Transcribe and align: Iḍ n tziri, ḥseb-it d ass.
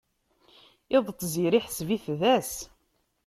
Iḍ 0.95 1.05
n 1.11 1.15
tziri, 1.19 1.59
ḥseb-it 1.65 2.05
d 2.19 2.21
ass. 2.35 2.53